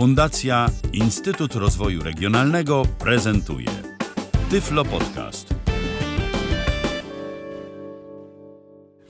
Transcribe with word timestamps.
Fundacja 0.00 0.70
Instytut 0.92 1.54
Rozwoju 1.54 2.02
Regionalnego 2.02 2.82
prezentuje 2.98 3.68
Tyflo 4.50 4.84
Podcast. 4.84 5.54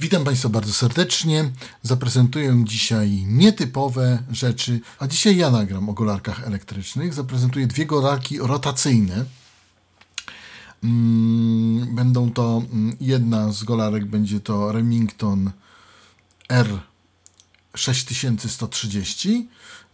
Witam 0.00 0.24
Państwa 0.24 0.48
bardzo 0.48 0.72
serdecznie. 0.72 1.50
Zaprezentuję 1.82 2.64
dzisiaj 2.64 3.10
nietypowe 3.26 4.22
rzeczy, 4.30 4.80
a 4.98 5.06
dzisiaj 5.06 5.36
ja 5.36 5.50
nagram 5.50 5.88
o 5.88 5.92
golarkach 5.92 6.46
elektrycznych. 6.46 7.14
Zaprezentuję 7.14 7.66
dwie 7.66 7.86
golarki 7.86 8.38
rotacyjne. 8.38 9.24
Mm, 10.84 11.94
będą 11.94 12.30
to, 12.30 12.62
mm, 12.72 12.96
jedna 13.00 13.52
z 13.52 13.64
golarek 13.64 14.04
będzie 14.04 14.40
to 14.40 14.72
Remington 14.72 15.50
R6130, 17.74 19.46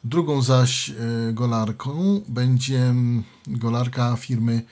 drugą 0.08 0.42
zaś 0.42 0.90
e, 0.90 0.94
golarką 1.32 2.20
będzie 2.28 2.82
mm, 2.82 3.24
golarka 3.46 4.16
firmy 4.16 4.62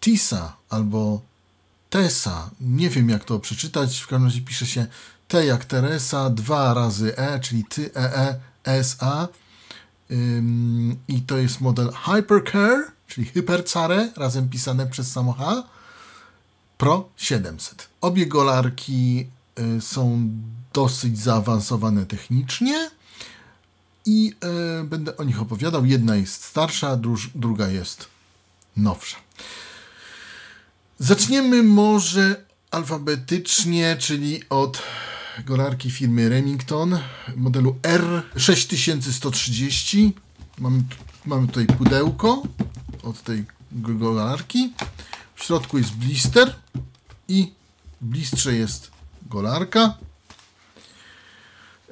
TISA 0.00 0.56
albo 0.68 1.20
TESA. 1.90 2.50
Nie 2.60 2.90
wiem 2.90 3.08
jak 3.08 3.24
to 3.24 3.38
przeczytać, 3.38 4.00
w 4.00 4.06
każdym 4.06 4.24
razie 4.24 4.40
pisze 4.40 4.66
się 4.66 4.86
T 5.28 5.46
jak 5.46 5.64
Teresa, 5.64 6.30
dwa 6.30 6.74
razy 6.74 7.16
E, 7.16 7.40
czyli 7.40 7.64
T 7.64 7.82
E 7.96 8.14
E 8.14 8.40
S 8.64 8.96
A. 9.00 9.28
I 11.08 11.22
to 11.22 11.36
jest 11.36 11.60
model 11.60 11.90
Hypercare, 11.92 12.84
czyli 13.06 13.26
Hypercare, 13.26 14.12
razem 14.16 14.48
pisane 14.48 14.86
przez 14.86 15.12
samo 15.12 15.32
H. 15.32 15.62
Pro 16.78 17.08
700. 17.16 17.88
Obie 18.00 18.26
golarki 18.26 19.26
y, 19.58 19.80
są 19.80 20.28
dosyć 20.72 21.18
zaawansowane 21.18 22.06
technicznie 22.06 22.90
i 24.06 24.32
y, 24.80 24.84
będę 24.84 25.16
o 25.16 25.24
nich 25.24 25.42
opowiadał. 25.42 25.84
Jedna 25.84 26.16
jest 26.16 26.44
starsza, 26.44 26.98
druga 27.34 27.68
jest 27.68 28.06
nowsza. 28.76 29.16
Zaczniemy 30.98 31.62
może 31.62 32.44
alfabetycznie, 32.70 33.96
czyli 33.98 34.48
od 34.48 34.82
golarki 35.44 35.90
firmy 35.90 36.28
Remington 36.28 36.98
modelu 37.36 37.76
R6130. 37.82 40.10
Mamy, 40.58 40.82
mamy 41.26 41.46
tutaj 41.46 41.66
pudełko 41.66 42.42
od 43.02 43.22
tej 43.22 43.44
golarki. 43.72 44.72
W 45.34 45.44
środku 45.44 45.78
jest 45.78 45.92
blister 45.92 46.54
i 47.28 47.52
blistrze 48.00 48.54
jest 48.54 48.90
golarka. 49.30 49.94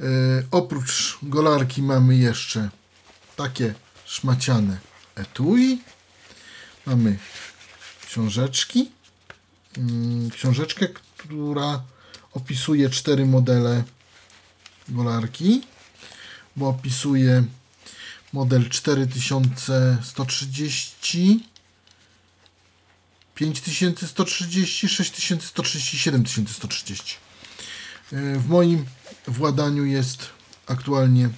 E, 0.03 0.07
oprócz 0.51 1.19
golarki 1.23 1.83
mamy 1.83 2.17
jeszcze 2.17 2.71
takie 3.37 3.75
szmaciane 4.05 4.79
etui. 5.15 5.83
Mamy 6.87 7.19
książeczki. 8.07 8.91
Mm, 9.79 10.31
książeczkę, 10.31 10.89
która 11.17 11.83
opisuje 12.33 12.91
cztery 12.91 13.27
modele 13.27 13.85
golarki, 14.89 15.63
bo 16.57 16.69
opisuje 16.69 17.45
model 18.33 18.69
4130, 18.69 21.47
5130, 23.35 24.89
6130, 24.89 25.99
7130. 25.99 27.17
W 28.13 28.49
moim 28.49 28.85
władaniu 29.27 29.85
jest 29.85 30.27
aktualnie 30.67 31.31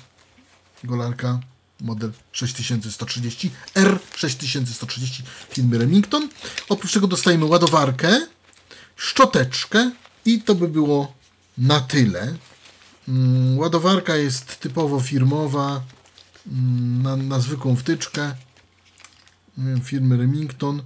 golarka 0.84 1.40
model 1.80 2.12
6130 2.32 3.50
R6130 3.74 5.22
firmy 5.50 5.78
Remington. 5.78 6.28
Oprócz 6.68 6.92
tego 6.92 7.06
dostajemy 7.06 7.44
ładowarkę, 7.44 8.26
szczoteczkę 8.96 9.90
i 10.24 10.42
to 10.42 10.54
by 10.54 10.68
było 10.68 11.12
na 11.58 11.80
tyle. 11.80 12.34
Mm, 13.08 13.58
ładowarka 13.58 14.16
jest 14.16 14.60
typowo 14.60 15.00
firmowa, 15.00 15.82
mm, 16.46 17.02
na, 17.02 17.16
na 17.16 17.40
zwykłą 17.40 17.76
wtyczkę 17.76 18.34
firmy 19.84 20.16
Remington. 20.16 20.82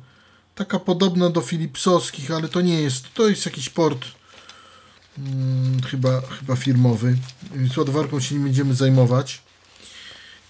Taka 0.55 0.79
podobna 0.79 1.31
do 1.31 1.41
Philipsowskich, 1.41 2.31
ale 2.31 2.49
to 2.49 2.61
nie 2.61 2.83
jest, 2.83 3.15
to 3.15 3.29
jest 3.29 3.47
jakiś 3.47 3.71
port 3.71 4.18
hmm, 5.25 5.83
chyba, 5.83 6.21
chyba 6.21 6.57
firmowy, 6.57 7.19
więc 7.55 7.77
ładowarką 7.77 8.21
się 8.21 8.35
nie 8.35 8.41
będziemy 8.41 8.75
zajmować. 8.75 9.43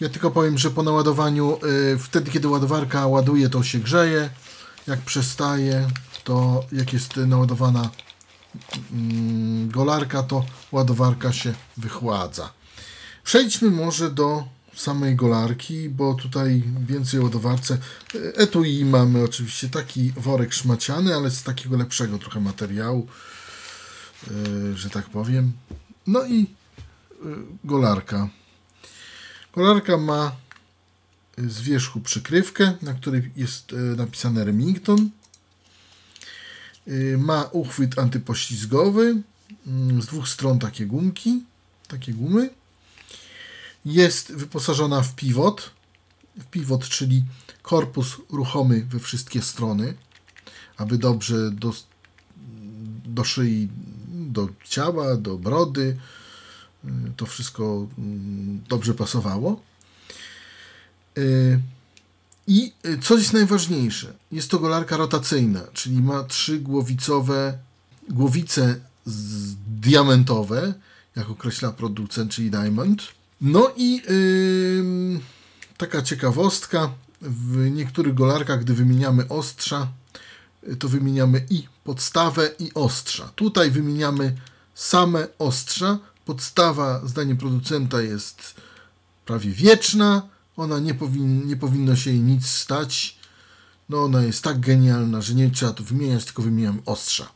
Ja 0.00 0.08
tylko 0.08 0.30
powiem, 0.30 0.58
że 0.58 0.70
po 0.70 0.82
naładowaniu, 0.82 1.58
y, 1.94 1.98
wtedy 1.98 2.30
kiedy 2.30 2.48
ładowarka 2.48 3.06
ładuje, 3.06 3.48
to 3.48 3.62
się 3.62 3.78
grzeje. 3.78 4.30
Jak 4.86 5.00
przestaje, 5.00 5.88
to 6.24 6.64
jak 6.72 6.92
jest 6.92 7.16
naładowana 7.16 7.90
mm, 8.92 9.70
golarka, 9.70 10.22
to 10.22 10.44
ładowarka 10.72 11.32
się 11.32 11.54
wychładza. 11.76 12.52
Przejdźmy 13.24 13.70
może 13.70 14.10
do 14.10 14.44
samej 14.74 15.16
golarki, 15.16 15.88
bo 15.88 16.14
tutaj 16.14 16.62
więcej 16.86 17.20
ładowarce. 17.20 17.78
Etui 18.34 18.84
mamy 18.84 19.24
oczywiście 19.24 19.68
taki 19.68 20.12
worek 20.16 20.52
szmaciany, 20.52 21.14
ale 21.14 21.30
z 21.30 21.42
takiego 21.42 21.76
lepszego 21.76 22.18
trochę 22.18 22.40
materiału, 22.40 23.06
że 24.74 24.90
tak 24.90 25.10
powiem. 25.10 25.52
No 26.06 26.26
i 26.26 26.42
y, 26.42 26.46
golarka. 27.64 28.28
Kolarka 29.52 29.96
ma 29.96 30.36
z 31.38 31.60
wierzchu 31.60 32.00
przykrywkę, 32.00 32.74
na 32.82 32.94
której 32.94 33.30
jest 33.36 33.72
e, 33.72 33.76
napisane 33.76 34.44
Remington. 34.44 35.10
Ma 37.18 37.42
uchwyt 37.42 37.98
antypoślizgowy, 37.98 39.22
mm, 39.66 40.02
z 40.02 40.06
dwóch 40.06 40.28
stron 40.28 40.58
takie 40.58 40.86
gumki, 40.86 41.42
takie 41.88 42.12
gumy. 42.12 42.50
Jest 43.84 44.32
wyposażona 44.32 45.02
w 45.02 45.14
pivot. 45.14 45.70
W 46.38 46.44
pivot, 46.44 46.88
czyli 46.88 47.24
korpus 47.62 48.16
ruchomy 48.30 48.84
we 48.84 48.98
wszystkie 48.98 49.42
strony, 49.42 49.94
aby 50.76 50.98
dobrze 50.98 51.50
do, 51.50 51.74
do 53.04 53.24
szyi, 53.24 53.68
do 54.28 54.48
ciała, 54.64 55.16
do 55.16 55.38
brody, 55.38 55.96
to 57.16 57.26
wszystko 57.26 57.86
mm, 57.98 58.60
dobrze 58.68 58.94
pasowało. 58.94 59.62
Y, 61.18 61.60
I 62.46 62.72
co 63.02 63.16
jest 63.16 63.32
najważniejsze? 63.32 64.14
Jest 64.32 64.50
to 64.50 64.58
golarka 64.58 64.96
rotacyjna, 64.96 65.60
czyli 65.72 66.00
ma 66.00 66.24
trzy 66.24 66.58
głowicowe, 66.60 67.58
głowice 68.10 68.80
diamentowe, 69.80 70.74
jak 71.16 71.30
określa 71.30 71.72
producent, 71.72 72.32
czyli 72.32 72.50
Diamond. 72.50 73.02
No 73.40 73.72
i 73.76 74.02
yy, 74.08 75.20
taka 75.76 76.02
ciekawostka, 76.02 76.90
w 77.20 77.70
niektórych 77.70 78.14
golarkach, 78.14 78.60
gdy 78.60 78.74
wymieniamy 78.74 79.28
ostrza, 79.28 79.88
to 80.78 80.88
wymieniamy 80.88 81.46
i 81.50 81.66
podstawę, 81.88 82.50
i 82.58 82.74
ostrza. 82.74 83.30
Tutaj 83.34 83.70
wymieniamy 83.70 84.36
same 84.74 85.28
ostrza, 85.38 85.98
podstawa, 86.24 87.06
zdaniem 87.06 87.36
producenta, 87.36 88.02
jest 88.02 88.54
prawie 89.24 89.50
wieczna. 89.50 90.28
Ona 90.56 90.78
nie, 90.78 90.94
powin, 90.94 91.46
nie 91.46 91.56
powinno 91.56 91.96
się 91.96 92.10
jej 92.10 92.20
nic 92.20 92.46
stać. 92.46 93.18
No 93.88 94.04
ona 94.04 94.22
jest 94.22 94.44
tak 94.44 94.60
genialna, 94.60 95.22
że 95.22 95.34
nie 95.34 95.50
trzeba 95.50 95.72
tu 95.72 95.84
wymieniać, 95.84 96.24
tylko 96.24 96.42
wymieniam 96.42 96.82
ostrza. 96.86 97.32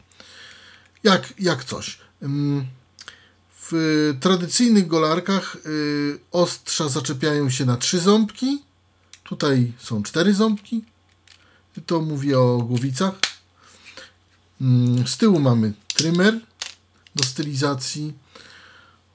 Jak, 1.03 1.35
jak 1.39 1.65
coś. 1.65 1.99
W 3.61 3.73
tradycyjnych 4.21 4.87
golarkach 4.87 5.57
y, 5.67 6.19
ostrza 6.33 6.89
zaczepiają 6.89 7.51
się 7.51 7.65
na 7.65 7.77
trzy 7.77 8.01
ząbki. 8.01 8.63
Tutaj 9.25 9.73
są 9.79 10.03
cztery 10.03 10.35
ząbki. 10.35 10.85
To 11.87 12.01
mówię 12.01 12.39
o 12.39 12.59
głowicach. 12.59 13.32
Z 15.07 15.17
tyłu 15.17 15.41
mamy 15.41 15.73
trymer 15.95 16.41
do 17.15 17.25
stylizacji 17.25 18.13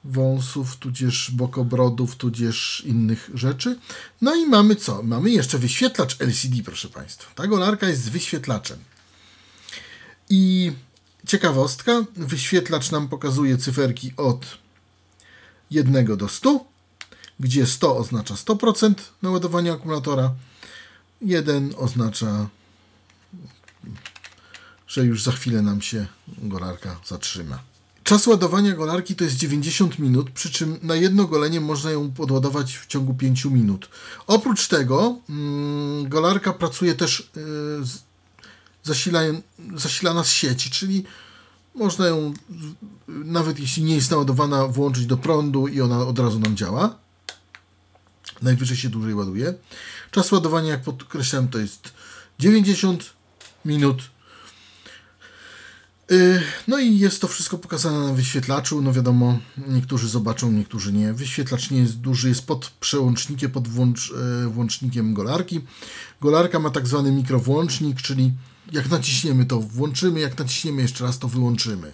wąsów, 0.04 0.76
tudzież 0.76 1.30
bokobrodów, 1.30 2.16
tudzież 2.16 2.82
innych 2.86 3.30
rzeczy. 3.34 3.78
No 4.20 4.34
i 4.34 4.46
mamy 4.46 4.76
co? 4.76 5.02
Mamy 5.02 5.30
jeszcze 5.30 5.58
wyświetlacz 5.58 6.20
LCD, 6.20 6.56
proszę 6.64 6.88
Państwa. 6.88 7.34
Ta 7.34 7.46
golarka 7.46 7.88
jest 7.88 8.02
z 8.02 8.08
wyświetlaczem. 8.08 8.78
I 10.30 10.72
ciekawostka, 11.26 12.04
wyświetlacz 12.16 12.90
nam 12.90 13.08
pokazuje 13.08 13.58
cyferki 13.58 14.12
od 14.16 14.46
1 15.70 16.16
do 16.16 16.28
100, 16.28 16.64
gdzie 17.40 17.66
100 17.66 17.96
oznacza 17.96 18.34
100% 18.34 18.94
naładowania 19.22 19.72
akumulatora, 19.72 20.34
1 21.22 21.74
oznacza, 21.76 22.48
że 24.88 25.04
już 25.04 25.22
za 25.22 25.32
chwilę 25.32 25.62
nam 25.62 25.82
się 25.82 26.06
golarka 26.42 27.00
zatrzyma 27.06 27.58
Czas 28.08 28.26
ładowania 28.26 28.74
golarki 28.74 29.16
to 29.16 29.24
jest 29.24 29.36
90 29.36 29.98
minut, 29.98 30.30
przy 30.30 30.50
czym 30.50 30.78
na 30.82 30.94
jedno 30.94 31.24
golenie 31.24 31.60
można 31.60 31.90
ją 31.90 32.10
podładować 32.10 32.76
w 32.76 32.86
ciągu 32.86 33.14
5 33.14 33.44
minut. 33.44 33.88
Oprócz 34.26 34.68
tego 34.68 35.18
mm, 35.28 36.08
golarka 36.08 36.52
pracuje 36.52 36.94
też 36.94 37.30
zasila, 38.82 39.20
zasilana 39.74 40.24
z 40.24 40.30
sieci, 40.30 40.70
czyli 40.70 41.04
można 41.74 42.06
ją, 42.06 42.34
nawet 43.08 43.60
jeśli 43.60 43.82
nie 43.82 43.94
jest 43.94 44.10
naładowana, 44.10 44.66
włączyć 44.66 45.06
do 45.06 45.16
prądu 45.16 45.68
i 45.68 45.80
ona 45.80 46.06
od 46.06 46.18
razu 46.18 46.38
nam 46.38 46.56
działa. 46.56 46.96
Najwyżej 48.42 48.76
się 48.76 48.88
dłużej 48.88 49.14
ładuje. 49.14 49.54
Czas 50.10 50.32
ładowania, 50.32 50.68
jak 50.68 50.82
podkreślałem, 50.82 51.48
to 51.48 51.58
jest 51.58 51.92
90 52.38 53.12
minut. 53.64 54.02
Y, 56.12 56.42
no 56.68 56.78
i 56.78 56.98
jest 56.98 57.20
to 57.20 57.28
wszystko 57.28 57.58
pokazane 57.58 57.98
na 57.98 58.12
wyświetlaczu. 58.12 58.82
No 58.82 58.92
wiadomo, 58.92 59.38
niektórzy 59.68 60.08
zobaczą, 60.08 60.52
niektórzy 60.52 60.92
nie. 60.92 61.12
Wyświetlacz 61.12 61.70
nie 61.70 61.78
jest 61.78 61.96
duży, 61.96 62.28
jest 62.28 62.46
pod 62.46 62.70
przełącznikiem, 62.80 63.50
pod 63.50 63.68
włącz, 63.68 64.12
y, 64.44 64.48
włącznikiem 64.48 65.14
golarki. 65.14 65.60
Golarka 66.20 66.58
ma 66.58 66.70
tak 66.70 66.86
zwany 66.86 67.12
mikrowłącznik, 67.12 68.02
czyli 68.02 68.32
jak 68.72 68.90
naciśniemy 68.90 69.46
to 69.46 69.60
włączymy, 69.60 70.20
jak 70.20 70.38
naciśniemy 70.38 70.82
jeszcze 70.82 71.04
raz 71.04 71.18
to 71.18 71.28
wyłączymy. 71.28 71.92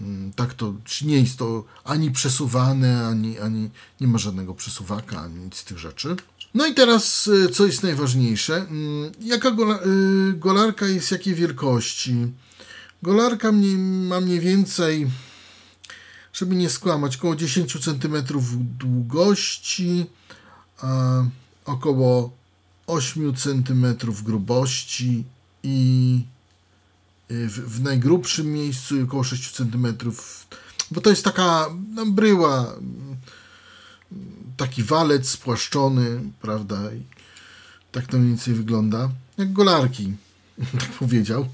Mm, 0.00 0.32
tak 0.32 0.54
to 0.54 0.74
nie 1.02 1.20
jest 1.20 1.38
to 1.38 1.64
ani 1.84 2.10
przesuwane, 2.10 3.06
ani, 3.06 3.38
ani 3.38 3.70
nie 4.00 4.08
ma 4.08 4.18
żadnego 4.18 4.54
przesuwaka, 4.54 5.20
ani 5.20 5.34
nic 5.34 5.56
z 5.56 5.64
tych 5.64 5.78
rzeczy. 5.78 6.16
No 6.54 6.66
i 6.66 6.74
teraz, 6.74 7.26
y, 7.26 7.48
co 7.48 7.66
jest 7.66 7.82
najważniejsze, 7.82 8.56
mm, 8.56 9.12
jaka 9.20 9.50
gola, 9.50 9.78
golarka 10.34 10.86
jest 10.86 11.10
jakiej 11.10 11.34
wielkości? 11.34 12.16
Golarka 13.02 13.52
ma 13.52 14.20
mniej 14.20 14.40
więcej, 14.40 15.10
żeby 16.32 16.56
nie 16.56 16.70
skłamać, 16.70 17.16
około 17.16 17.36
10 17.36 17.84
cm 17.84 18.24
długości, 18.78 20.06
około 21.64 22.32
8 22.86 23.36
cm 23.36 23.96
grubości 24.22 25.24
i 25.62 26.20
y, 27.30 27.48
w, 27.48 27.76
w, 27.76 27.82
najgrubszym 27.82 28.52
miejscu 28.52 28.94
około 29.04 29.24
6 29.24 29.50
cm, 29.50 29.86
bo 30.90 31.00
to 31.00 31.10
jest 31.10 31.24
taka 31.24 31.66
no, 31.94 32.06
bryła, 32.06 32.74
taki 34.56 34.82
walec 34.82 35.28
spłaszczony, 35.28 36.20
prawda, 36.40 36.92
i 36.92 37.02
tak 37.92 38.06
to 38.06 38.18
mniej 38.18 38.28
więcej 38.28 38.54
wygląda, 38.54 39.10
jak 39.36 39.52
golarki, 39.52 40.16
tak 40.80 40.88
powiedział 40.88 41.48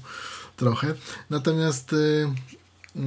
trochę. 0.55 0.93
Natomiast 1.29 1.93
y, 1.93 1.95
y, 2.95 3.01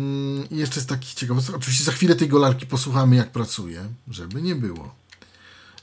jeszcze 0.50 0.80
jest 0.80 0.88
taki 0.88 1.14
ciekawostek. 1.14 1.56
Oczywiście 1.56 1.84
za 1.84 1.92
chwilę 1.92 2.16
tej 2.16 2.28
golarki 2.28 2.66
posłuchamy, 2.66 3.16
jak 3.16 3.32
pracuje, 3.32 3.88
żeby 4.08 4.42
nie 4.42 4.54
było. 4.54 4.94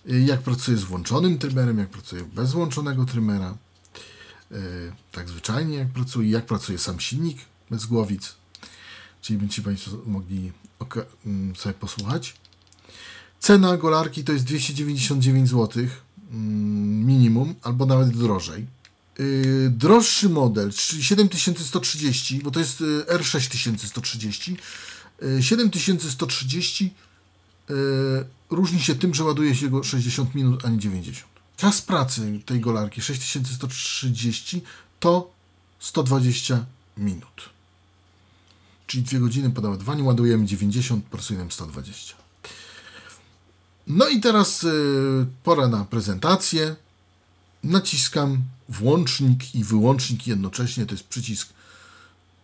Y, 0.10 0.22
jak 0.22 0.42
pracuje 0.42 0.78
z 0.78 0.84
włączonym 0.84 1.38
trymerem, 1.38 1.78
jak 1.78 1.90
pracuje 1.90 2.24
bez 2.24 2.52
włączonego 2.52 3.06
trymera. 3.06 3.58
Y, 4.52 4.92
tak 5.12 5.30
zwyczajnie 5.30 5.78
jak 5.78 5.88
pracuje, 5.88 6.30
jak 6.30 6.46
pracuje 6.46 6.78
sam 6.78 7.00
silnik 7.00 7.38
bez 7.70 7.86
głowic. 7.86 8.36
Czyli 9.22 9.40
będziecie 9.40 9.62
Państwo 9.62 9.92
mogli 10.06 10.52
mm, 11.26 11.56
sobie 11.56 11.74
posłuchać. 11.74 12.36
Cena 13.40 13.78
golarki 13.78 14.24
to 14.24 14.34
jest 14.34 14.46
299 14.46 15.50
zł 15.50 15.84
mm, 16.32 17.06
minimum, 17.06 17.56
albo 17.62 17.86
nawet 17.86 18.10
drożej. 18.10 18.75
Yy, 19.20 19.70
droższy 19.70 20.30
model, 20.30 20.72
czyli 20.74 21.04
7130, 21.04 22.40
bo 22.40 22.52
to 22.52 22.60
jest 22.60 22.82
y, 22.82 23.06
R6130. 23.08 24.56
Yy, 25.22 25.44
7130 25.44 26.94
yy, 27.70 27.76
różni 28.50 28.80
się 28.80 28.96
tym, 28.96 29.14
że 29.14 29.24
ładuje 29.24 29.56
się 29.56 29.70
go 29.70 29.84
60 29.84 30.36
minut, 30.36 30.66
a 30.66 30.70
nie 30.70 30.80
90. 30.80 31.28
Czas 31.58 31.82
pracy 31.82 32.40
tej 32.46 32.60
golarki 32.60 33.02
6130 33.02 34.64
to 35.00 35.32
120 35.80 36.66
minut. 36.98 37.50
Czyli 38.88 39.04
2 39.04 39.20
godziny 39.20 39.50
po 39.50 39.62
naładowaniu 39.62 40.06
ładujemy 40.06 40.46
90, 40.46 41.06
pracuje 41.06 41.40
nam 41.40 41.52
120. 41.52 42.16
No 43.88 44.08
i 44.08 44.20
teraz 44.20 44.64
yy, 44.64 45.26
pora 45.44 45.68
na 45.68 45.86
prezentację 45.86 46.76
naciskam 47.64 48.44
włącznik 48.70 49.56
i 49.56 49.64
wyłącznik 49.64 50.28
jednocześnie. 50.28 50.86
To 50.86 50.94
jest 50.94 51.08
przycisk 51.08 51.50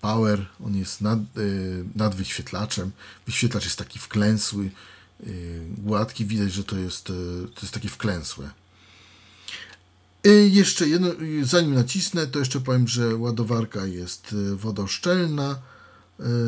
Power. 0.02 0.46
On 0.66 0.76
jest 0.76 1.02
nad, 1.02 1.20
y, 1.38 1.86
nad 1.96 2.16
wyświetlaczem. 2.16 2.92
Wyświetlacz 3.26 3.64
jest 3.64 3.78
taki 3.78 4.00
wklęsły, 4.00 4.72
y, 5.28 5.62
gładki. 5.78 6.26
Widać, 6.26 6.54
że 6.54 6.64
to 6.64 6.78
jest, 6.78 7.10
y, 7.10 7.14
to 7.56 7.62
jest 7.62 7.74
takie 7.74 7.90
wklęsłe. 7.90 8.50
I 10.24 10.54
jeszcze 10.54 10.88
jedno, 10.88 11.08
zanim 11.44 11.74
nacisnę, 11.74 12.28
to 12.28 12.40
jeszcze 12.40 12.60
powiem, 12.60 12.88
że 12.88 13.16
ładowarka 13.16 13.86
jest 13.86 14.36
wodoszczelna. 14.56 15.60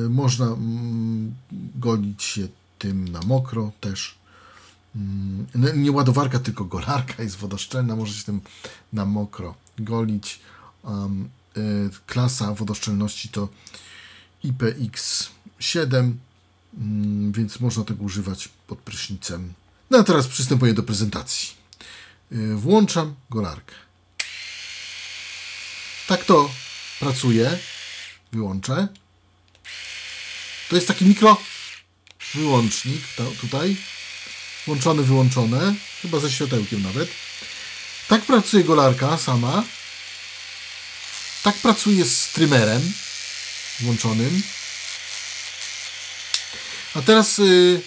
Można 0.09 0.45
mm, 0.45 1.33
golić 1.75 2.23
się 2.23 2.47
tym 2.79 3.07
na 3.07 3.19
mokro 3.21 3.71
też. 3.81 4.15
Mm, 4.95 5.47
no, 5.55 5.71
nie 5.73 5.91
ładowarka, 5.91 6.39
tylko 6.39 6.65
golarka 6.65 7.23
jest 7.23 7.35
wodoszczelna, 7.35 7.95
może 7.95 8.13
się 8.13 8.23
tym 8.23 8.41
na 8.93 9.05
mokro 9.05 9.55
golić. 9.79 10.39
Um, 10.83 11.29
y, 11.57 11.89
klasa 12.07 12.53
wodoszczelności 12.53 13.29
to 13.29 13.49
IPX7, 14.45 16.11
y, 16.11 16.15
więc 17.31 17.59
można 17.59 17.83
tego 17.83 18.03
używać 18.03 18.49
pod 18.67 18.79
prysznicem. 18.79 19.53
No 19.89 19.97
a 19.97 20.03
teraz 20.03 20.27
przystępuję 20.27 20.73
do 20.73 20.83
prezentacji. 20.83 21.49
Y, 22.31 22.55
włączam 22.55 23.15
golarkę. 23.29 23.75
Tak 26.07 26.25
to 26.25 26.49
pracuje. 26.99 27.59
Wyłączę. 28.31 28.87
To 30.69 30.75
jest 30.75 30.87
taki 30.87 31.05
mikro 31.05 31.37
wyłącznik 32.33 33.01
to, 33.17 33.31
tutaj 33.41 33.77
włączone, 34.65 35.03
wyłączone, 35.03 35.75
chyba 36.01 36.19
ze 36.19 36.31
światełkiem 36.31 36.83
nawet. 36.83 37.09
Tak 38.07 38.21
pracuje 38.21 38.63
golarka 38.63 39.17
sama. 39.17 39.63
Tak 41.43 41.55
pracuje 41.55 42.05
z 42.05 42.31
trymerem 42.33 42.81
włączonym. 43.79 44.41
A 46.95 47.01
teraz 47.01 47.39
y, 47.39 47.81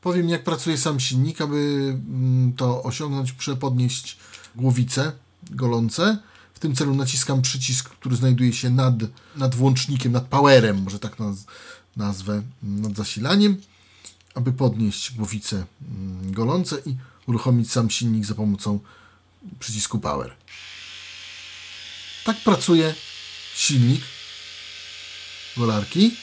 powiem, 0.00 0.28
jak 0.28 0.44
pracuje 0.44 0.78
sam 0.78 1.00
silnik, 1.00 1.40
aby 1.40 1.56
y, 1.56 2.56
to 2.56 2.82
osiągnąć, 2.82 3.32
muszę 3.32 3.56
podnieść 3.56 4.16
golące. 5.50 6.18
W 6.54 6.58
tym 6.58 6.74
celu 6.74 6.94
naciskam 6.94 7.42
przycisk, 7.42 7.88
który 7.88 8.16
znajduje 8.16 8.52
się 8.52 8.70
nad, 8.70 8.94
nad 9.36 9.54
włącznikiem, 9.54 10.12
nad 10.12 10.24
powerem, 10.24 10.82
może 10.82 10.98
tak 10.98 11.18
naz 11.18 11.36
nazwę, 11.96 12.42
nad 12.62 12.96
zasilaniem 12.96 13.60
aby 14.34 14.52
podnieść 14.52 15.12
głowicę 15.12 15.66
mm, 15.82 16.32
golące 16.32 16.76
i 16.86 16.96
uruchomić 17.26 17.72
sam 17.72 17.90
silnik 17.90 18.24
za 18.24 18.34
pomocą 18.34 18.80
przycisku 19.60 19.98
Power. 19.98 20.36
Tak 22.24 22.36
pracuje 22.36 22.94
silnik 23.56 24.02
golarki. 25.56 26.16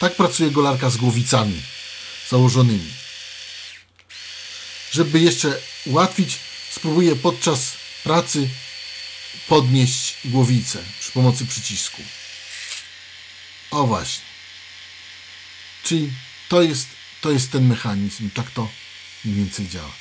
Tak 0.00 0.16
pracuje 0.16 0.50
golarka 0.50 0.90
z 0.90 0.96
głowicami 0.96 1.62
założonymi. 2.30 2.90
Żeby 4.92 5.20
jeszcze 5.20 5.60
ułatwić, 5.86 6.38
spróbuję 6.70 7.16
podczas 7.16 7.72
pracy 8.04 8.48
podnieść 9.48 10.16
głowicę 10.24 10.78
przy 11.00 11.12
pomocy 11.12 11.46
przycisku. 11.46 12.02
O 13.72 13.86
właśnie. 13.86 14.24
Czyli 15.84 16.12
to 16.48 16.62
jest, 16.62 16.86
to 17.20 17.30
jest 17.30 17.52
ten 17.52 17.68
mechanizm. 17.68 18.30
Tak 18.30 18.50
to 18.50 18.68
mniej 19.24 19.36
więcej 19.36 19.68
działa. 19.68 19.92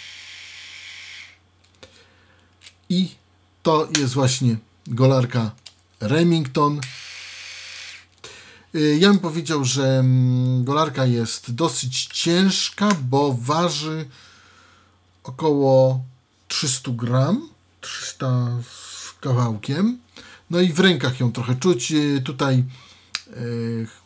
I 2.90 3.16
to 3.64 3.88
jest 4.00 4.14
właśnie 4.14 4.58
golarka 4.88 5.52
Remington. 6.02 6.82
Y, 8.76 8.98
ja 9.00 9.10
bym 9.10 9.20
powiedział, 9.20 9.66
że 9.66 9.84
mm, 9.84 10.64
golarka 10.64 11.06
jest 11.06 11.52
dosyć 11.52 12.06
ciężka, 12.06 12.90
bo 13.02 13.34
waży 13.34 14.10
około 15.24 16.04
300 16.48 16.92
gram, 16.92 17.50
300 17.82 18.48
z 18.64 19.20
kawałkiem. 19.20 20.00
No 20.50 20.60
i 20.60 20.74
w 20.74 20.80
rękach 20.80 21.20
ją 21.20 21.32
trochę 21.32 21.56
czuć. 21.56 21.92
Y, 21.92 22.22
tutaj 22.26 22.64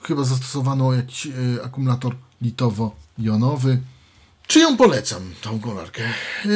chyba 0.02 0.24
zastosowano 0.24 0.94
jakiś 0.94 1.28
e, 1.28 1.32
akumulator 1.64 2.16
litowo-jonowy. 2.42 3.78
Czy 4.48 4.60
ją 4.60 4.78
polecam, 4.78 5.34
tą 5.42 5.60
golarkę? 5.60 6.04
E, 6.04 6.50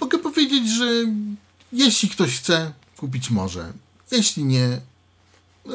mogę 0.00 0.18
powiedzieć, 0.18 0.70
że 0.70 0.86
jeśli 1.72 2.08
ktoś 2.08 2.38
chce, 2.38 2.72
kupić 2.96 3.30
może. 3.30 3.72
Jeśli 4.10 4.44
nie, 4.44 4.80
no, 5.66 5.74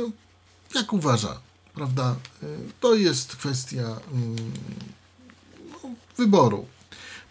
jak 0.76 0.94
uważa, 0.94 1.40
prawda? 1.74 2.16
To 2.80 2.96
jest 2.96 3.36
kwestia 3.36 3.82
mm, 3.82 4.36
no, 5.72 5.90
wyboru. 6.18 6.66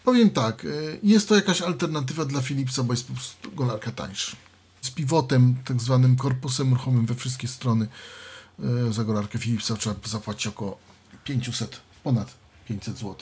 Powiem 0.03 0.29
tak, 0.29 0.67
jest 1.03 1.29
to 1.29 1.35
jakaś 1.35 1.61
alternatywa 1.61 2.25
dla 2.25 2.41
Philipsa, 2.41 2.83
bo 2.83 2.93
jest 2.93 3.07
po 3.07 3.13
prostu 3.13 3.51
golarka 3.51 3.91
tańszy. 3.91 4.35
Z 4.81 4.91
pivotem, 4.91 5.55
tak 5.65 5.81
zwanym 5.81 6.15
korpusem 6.15 6.73
ruchomym 6.73 7.05
we 7.05 7.15
wszystkie 7.15 7.47
strony 7.47 7.87
za 8.91 9.03
golarkę 9.03 9.39
Philipsa 9.39 9.75
trzeba 9.75 9.95
zapłacić 10.05 10.47
około 10.47 10.77
500, 11.23 11.81
ponad 12.03 12.33
500 12.67 12.97
zł. 12.97 13.15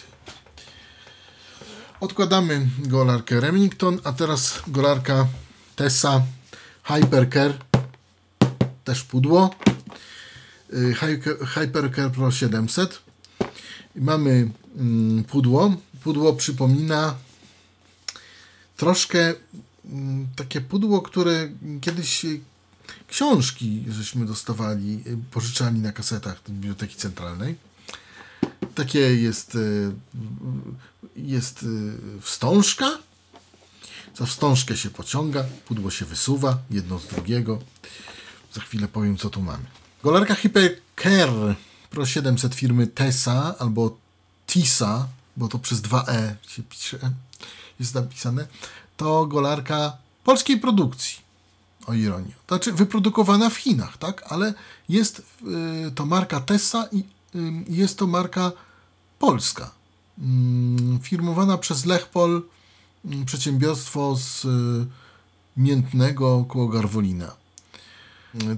Odkładamy 1.99 2.67
golarkę 2.79 3.39
Remington, 3.39 3.99
a 4.03 4.13
teraz 4.13 4.61
golarka 4.67 5.27
Tessa 5.75 6.21
Hypercare, 6.83 7.53
też 8.83 9.03
pudło. 9.03 9.55
Y, 10.73 10.95
Hypercare 11.45 12.09
Pro 12.09 12.31
700. 12.31 12.99
Mamy 13.95 14.51
mm, 14.77 15.23
pudło. 15.23 15.75
Pudło 16.03 16.33
przypomina 16.33 17.15
troszkę 18.77 19.33
mm, 19.85 20.27
takie 20.35 20.61
pudło, 20.61 21.01
które 21.01 21.49
kiedyś 21.81 22.25
książki 23.07 23.85
żeśmy 23.89 24.25
dostawali, 24.25 25.03
y, 25.07 25.17
pożyczali 25.31 25.79
na 25.79 25.91
kasetach 25.91 26.41
Biblioteki 26.49 26.95
Centralnej. 26.95 27.55
Takie 28.75 28.99
jest, 28.99 29.57
jest 31.15 31.65
wstążka. 32.21 32.97
Za 34.17 34.25
wstążkę 34.25 34.77
się 34.77 34.89
pociąga, 34.89 35.43
pudło 35.65 35.91
się 35.91 36.05
wysuwa, 36.05 36.57
jedno 36.69 36.99
z 36.99 37.07
drugiego. 37.07 37.59
Za 38.53 38.61
chwilę 38.61 38.87
powiem, 38.87 39.17
co 39.17 39.29
tu 39.29 39.41
mamy. 39.41 39.63
Golarka 40.03 40.35
Hypercare 40.35 41.55
Pro 41.91 42.05
700 42.05 42.55
firmy 42.55 42.87
Tesa 42.87 43.55
albo 43.59 43.97
Tisa, 44.47 45.07
bo 45.37 45.47
to 45.47 45.59
przez 45.59 45.81
2E 45.81 46.35
się 46.47 46.63
pisze, 46.63 46.99
jest 47.79 47.95
napisane, 47.95 48.47
to 48.97 49.25
golarka 49.25 49.97
polskiej 50.23 50.59
produkcji. 50.59 51.17
O 51.87 51.93
ironię. 51.93 52.31
To 52.47 52.55
znaczy 52.55 52.73
wyprodukowana 52.73 53.49
w 53.49 53.55
Chinach, 53.55 53.97
tak? 53.97 54.23
Ale 54.29 54.53
jest 54.89 55.21
y, 55.87 55.91
to 55.91 56.05
marka 56.05 56.39
Tesa 56.39 56.87
i 56.91 56.99
y, 56.99 57.03
jest 57.67 57.97
to 57.97 58.07
marka 58.07 58.51
polska. 59.19 59.71
Y, 60.19 60.23
firmowana 61.01 61.57
przez 61.57 61.85
Lechpol, 61.85 62.41
mm, 63.05 63.25
przedsiębiorstwo 63.25 64.15
z 64.15 64.45
y, 64.45 64.87
Miętnego 65.57 66.45
koło 66.47 66.67
Garwolina. 66.67 67.35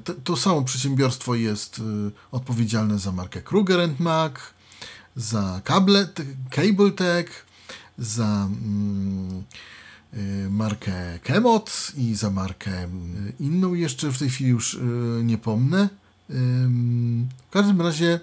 To, 0.04 0.14
to 0.14 0.38
samo 0.38 0.62
przedsiębiorstwo 0.62 1.36
jest 1.36 1.82
odpowiedzialne 2.32 3.00
za 3.00 3.12
markę 3.12 3.42
Kruger 3.42 3.90
Mac, 4.00 4.34
za 5.16 5.62
Cable, 6.50 6.92
Tech, 6.92 7.46
za 7.98 8.26
mm, 8.46 9.44
markę 10.50 11.20
Kemot 11.24 11.92
i 11.96 12.16
za 12.16 12.30
markę 12.30 12.84
y, 12.84 12.88
inną 13.40 13.74
jeszcze 13.74 14.12
w 14.12 14.18
tej 14.18 14.30
chwili 14.30 14.50
już 14.50 14.80
nie 15.24 15.38
pomnę. 15.38 15.90
W 16.30 17.50
każdym 17.52 17.82
razie 17.82 18.20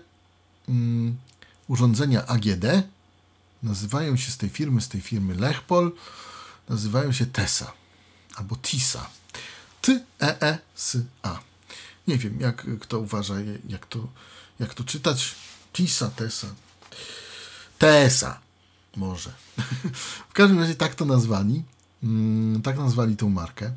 urządzenia 1.68 2.26
AGD 2.26 2.64
nazywają 3.62 4.16
się 4.16 4.30
z 4.30 4.36
tej 4.36 4.48
firmy, 4.48 4.80
z 4.80 4.88
tej 4.88 5.00
firmy 5.00 5.34
Lechpol, 5.34 5.92
nazywają 6.68 7.12
się 7.12 7.26
TESA 7.26 7.72
albo 8.36 8.56
TISA. 8.56 9.10
T-E-E-S-A. 9.80 11.38
Nie 12.08 12.18
wiem, 12.18 12.40
jak 12.40 12.66
kto 12.80 12.98
uważa, 12.98 13.34
jak 13.68 13.86
to, 13.86 14.08
jak 14.60 14.74
to 14.74 14.84
czytać. 14.84 15.34
Tisa, 15.72 16.10
Tesa. 16.10 16.54
Tesa. 17.78 18.40
Może. 18.96 19.32
w 20.30 20.32
każdym 20.32 20.58
razie 20.58 20.74
tak 20.74 20.94
to 20.94 21.04
nazwali. 21.04 21.62
Mm, 22.02 22.62
tak 22.62 22.78
nazwali 22.78 23.16
tą 23.16 23.28
markę. 23.28 23.72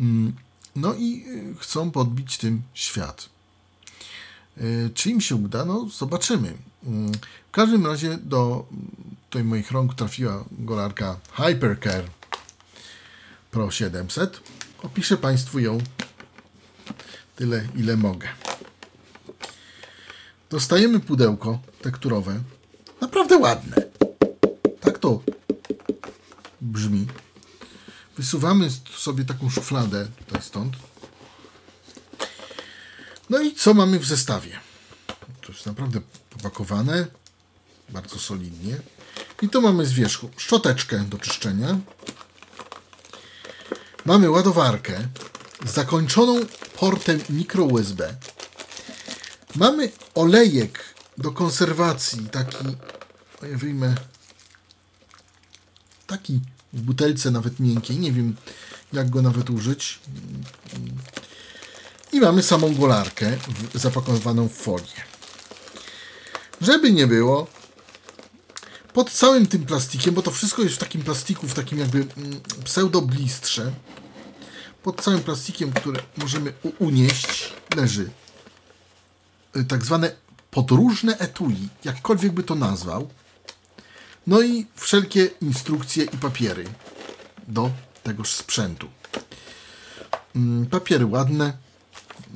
Mm, 0.00 0.32
no 0.76 0.94
i 0.94 1.24
y, 1.26 1.54
chcą 1.58 1.90
podbić 1.90 2.38
tym 2.38 2.62
świat. 2.74 3.28
Y, 4.58 4.90
czy 4.94 5.10
im 5.10 5.20
się 5.20 5.36
uda? 5.36 5.64
No, 5.64 5.88
zobaczymy. 5.88 6.54
Mm, 6.84 7.12
w 7.48 7.50
każdym 7.50 7.86
razie 7.86 8.18
do 8.22 8.66
tej 9.30 9.44
moich 9.44 9.70
rąk 9.70 9.94
trafiła 9.94 10.44
golarka 10.50 11.16
Hypercare 11.32 12.04
Pro 13.50 13.70
700 13.70 14.40
Opiszę 14.82 15.16
Państwu 15.16 15.58
ją 15.58 15.78
tyle, 17.36 17.68
ile 17.76 17.96
mogę. 17.96 18.28
Dostajemy 20.50 21.00
pudełko 21.00 21.58
tekturowe. 21.82 22.40
Naprawdę 23.00 23.38
ładne. 23.38 23.76
Tak 24.80 24.98
to 24.98 25.20
brzmi. 26.60 27.06
Wysuwamy 28.16 28.70
sobie 28.96 29.24
taką 29.24 29.50
szufladę 29.50 30.08
tutaj 30.26 30.42
stąd. 30.42 30.76
No 33.30 33.40
i 33.40 33.54
co 33.54 33.74
mamy 33.74 33.98
w 33.98 34.06
zestawie? 34.06 34.60
To 35.40 35.52
jest 35.52 35.66
naprawdę 35.66 36.00
popakowane. 36.30 37.06
Bardzo 37.88 38.18
solidnie. 38.18 38.76
I 39.42 39.48
tu 39.48 39.62
mamy 39.62 39.86
z 39.86 39.92
wierzchu 39.92 40.30
szczoteczkę 40.36 40.98
do 40.98 41.18
czyszczenia. 41.18 41.78
Mamy 44.04 44.30
ładowarkę 44.30 45.08
zakończoną 45.64 46.40
portem 46.76 47.20
micro 47.30 47.64
USB. 47.64 48.14
Mamy 49.54 49.92
olejek 50.14 50.84
do 51.18 51.32
konserwacji, 51.32 52.28
taki, 52.28 52.66
ja 53.42 53.58
wyjmę, 53.58 53.94
taki 56.06 56.40
w 56.72 56.80
butelce 56.80 57.30
nawet 57.30 57.60
miękkiej, 57.60 57.98
nie 57.98 58.12
wiem 58.12 58.36
jak 58.92 59.10
go 59.10 59.22
nawet 59.22 59.50
użyć. 59.50 59.98
I 62.12 62.20
mamy 62.20 62.42
samą 62.42 62.74
golarkę 62.74 63.36
zapakowaną 63.74 64.48
w 64.48 64.52
folię. 64.52 65.04
Żeby 66.60 66.92
nie 66.92 67.06
było, 67.06 67.46
pod 68.92 69.10
całym 69.10 69.46
tym 69.46 69.66
plastikiem, 69.66 70.14
bo 70.14 70.22
to 70.22 70.30
wszystko 70.30 70.62
jest 70.62 70.74
w 70.74 70.78
takim 70.78 71.02
plastiku, 71.02 71.48
w 71.48 71.54
takim 71.54 71.78
jakby 71.78 71.98
mm, 71.98 72.40
pseudo-blistrze, 72.64 73.72
pod 74.82 75.02
całym 75.02 75.22
plastikiem, 75.22 75.72
który 75.72 76.00
możemy 76.16 76.52
unieść, 76.78 77.52
leży 77.76 78.10
y, 79.56 79.64
tak 79.64 79.84
zwane 79.84 80.12
podróżne 80.50 81.18
etui, 81.18 81.68
jakkolwiek 81.84 82.32
by 82.32 82.42
to 82.42 82.54
nazwał. 82.54 83.08
No 84.26 84.42
i 84.42 84.66
wszelkie 84.74 85.30
instrukcje 85.40 86.04
i 86.04 86.18
papiery 86.18 86.64
do 87.48 87.70
tegoż 88.02 88.32
sprzętu. 88.32 88.88
Mm, 90.36 90.66
papiery 90.66 91.06
ładne, 91.06 91.52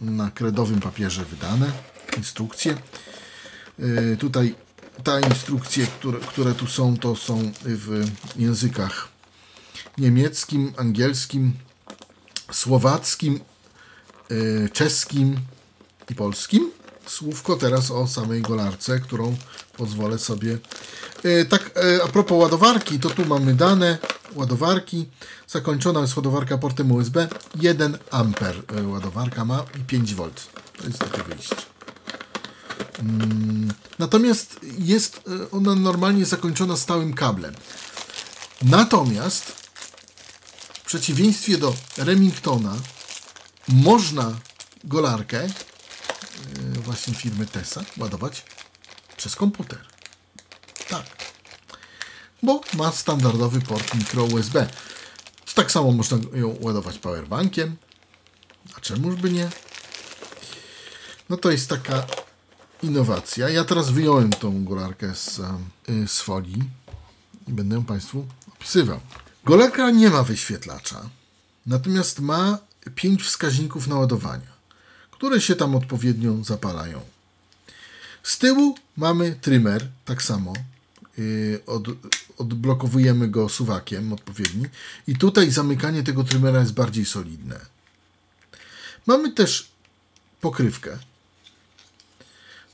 na 0.01 0.31
kredowym 0.31 0.81
papierze 0.81 1.25
wydane, 1.25 1.73
instrukcje. 2.17 2.79
Y, 3.81 4.17
tutaj 4.17 4.55
te 5.05 5.21
instrukcje, 5.21 5.87
które, 5.87 6.19
które 6.19 6.55
tu 6.55 6.67
są, 6.67 6.97
to 6.97 7.17
są 7.17 7.53
w 7.65 8.05
językach 8.37 9.09
niemieckim, 9.99 10.73
angielskim, 10.77 11.53
słowackim, 12.53 13.41
y, 14.31 14.69
czeskim 14.73 15.41
i 16.11 16.15
polskim. 16.15 16.71
Słówko 17.07 17.57
teraz 17.57 17.91
o 17.91 18.07
samej 18.07 18.43
golarce, 18.43 19.01
którą 19.01 19.37
pozwolę 19.77 20.19
sobie. 20.19 20.59
Y, 21.25 21.45
tak, 21.45 21.71
y, 21.77 22.03
a 22.05 22.09
propos 22.09 22.39
ładowarki, 22.39 22.99
to 22.99 23.11
tu 23.11 23.25
mamy 23.27 23.55
dane 23.55 23.99
ładowarki. 24.35 25.09
Zakończona 25.47 26.01
jest 26.01 26.17
ładowarka 26.17 26.59
portem 26.59 26.93
USB. 26.93 27.29
1 27.55 27.99
amper 28.11 28.63
ładowarka 28.87 29.45
ma 29.45 29.65
i 29.81 29.85
5 29.85 30.15
V. 30.15 30.31
To 30.77 30.87
jest 30.87 30.99
takie 30.99 31.23
wyjście. 31.23 31.57
Mm, 32.99 33.73
natomiast 33.99 34.61
jest 34.79 35.23
ona 35.53 35.75
normalnie 35.75 36.27
zakończona 36.27 36.77
stałym 36.77 37.15
kablem. 37.15 37.55
Natomiast 38.63 39.53
przeciwieństwie 40.87 41.59
do 41.59 41.75
Remingtona 41.97 42.77
można 43.69 44.37
golarkę 44.85 45.41
e, 45.43 45.51
właśnie 46.81 47.15
firmy 47.15 47.47
Tesa 47.47 47.85
ładować 47.97 48.45
przez 49.17 49.37
komputer. 49.37 49.87
Bo 52.43 52.61
ma 52.75 52.93
standardowy 52.93 53.61
port 53.61 53.95
micro 53.95 54.25
USB. 54.25 54.69
Tak 55.55 55.73
samo 55.73 55.93
można 55.93 56.19
ją 56.35 56.57
ładować 56.61 56.99
powerbankiem. 56.99 57.77
A 58.77 58.81
czemuż 58.81 59.15
by 59.15 59.31
nie? 59.31 59.49
No 61.29 61.37
to 61.37 61.51
jest 61.51 61.69
taka 61.69 62.07
innowacja. 62.83 63.49
Ja 63.49 63.65
teraz 63.65 63.91
wyjąłem 63.91 64.31
tą 64.31 64.65
golarkę 64.65 65.15
z, 65.15 65.41
e, 65.41 66.09
z 66.09 66.21
folii 66.21 66.63
i 67.49 67.53
będę 67.53 67.77
ją 67.77 67.85
Państwu 67.85 68.27
opisywał. 68.49 69.01
Goleka 69.45 69.91
nie 69.91 70.11
ma 70.11 70.23
wyświetlacza, 70.23 71.11
natomiast 71.67 72.21
ma 72.21 72.59
pięć 72.95 73.23
wskaźników 73.23 73.87
naładowania, 73.87 74.53
które 75.11 75.41
się 75.41 75.57
tam 75.57 75.75
odpowiednio 75.75 76.45
zapalają. 76.45 77.01
Z 78.23 78.39
tyłu 78.39 78.75
mamy 78.97 79.39
trymer, 79.41 79.89
tak 80.05 80.23
samo. 80.23 80.53
Yy, 81.19 81.61
od, 81.67 81.89
odblokowujemy 82.41 83.29
go 83.29 83.49
suwakiem 83.49 84.13
odpowiedni 84.13 84.67
I 85.07 85.17
tutaj 85.17 85.51
zamykanie 85.51 86.03
tego 86.03 86.25
trymera 86.25 86.61
jest 86.61 86.75
bardziej 86.75 87.05
solidne. 87.05 87.61
Mamy 89.07 89.33
też 89.33 89.69
pokrywkę. 90.41 90.99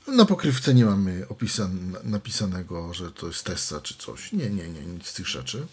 Na 0.07 0.25
pokrywce 0.25 0.73
nie 0.73 0.85
mamy 0.85 1.25
opisan, 1.29 1.97
napisanego, 2.03 2.93
że 2.93 3.11
to 3.11 3.27
jest 3.27 3.43
Tessa 3.43 3.81
czy 3.81 3.95
coś. 3.97 4.31
Nie, 4.31 4.49
nie, 4.49 4.69
nie, 4.69 4.81
nic 4.81 5.07
z 5.07 5.13
tych 5.13 5.27
rzeczy. 5.27 5.67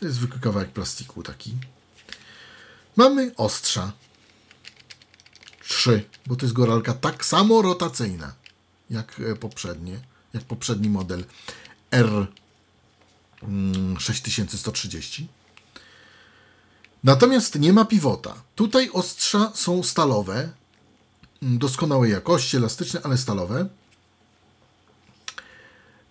To 0.00 0.06
jest 0.06 0.16
zwykły 0.16 0.40
kawałek 0.40 0.70
plastiku 0.70 1.22
taki. 1.22 1.54
Mamy 2.96 3.32
ostrza. 3.36 3.92
Trzy, 5.62 6.04
bo 6.26 6.36
to 6.36 6.46
jest 6.46 6.54
goralka 6.54 6.94
tak 6.94 7.24
samo 7.24 7.62
rotacyjna 7.62 8.34
jak 8.90 9.20
e, 9.20 9.36
poprzednie, 9.36 10.00
jak 10.34 10.44
poprzedni 10.44 10.88
model 10.88 11.24
R 11.90 12.26
Mm, 13.42 14.00
6130. 14.00 15.28
Natomiast 17.04 17.58
nie 17.58 17.72
ma 17.72 17.84
piwota. 17.84 18.34
Tutaj 18.54 18.90
ostrza 18.90 19.52
są 19.54 19.82
stalowe, 19.82 20.52
mm, 21.42 21.58
doskonałej 21.58 22.12
jakości, 22.12 22.56
elastyczne, 22.56 23.00
ale 23.04 23.18
stalowe. 23.18 23.68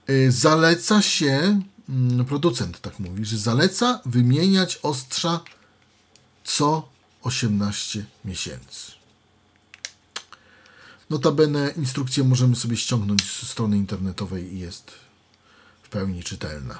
Y, 0.09 0.31
zaleca 0.31 1.01
się, 1.01 1.61
mm, 1.89 2.25
producent 2.25 2.81
tak 2.81 2.99
mówi, 2.99 3.25
że 3.25 3.37
zaleca 3.37 4.01
wymieniać 4.05 4.79
ostrza 4.83 5.39
co 6.43 6.89
18 7.21 8.05
miesięcy. 8.25 8.91
Notabene 11.09 11.73
instrukcję 11.77 12.23
możemy 12.23 12.55
sobie 12.55 12.77
ściągnąć 12.77 13.23
z 13.23 13.47
strony 13.47 13.77
internetowej 13.77 14.53
i 14.53 14.59
jest 14.59 14.91
w 15.83 15.89
pełni 15.89 16.23
czytelna. 16.23 16.79